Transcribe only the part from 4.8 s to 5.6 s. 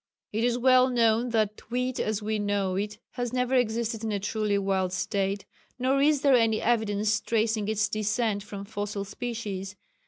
state,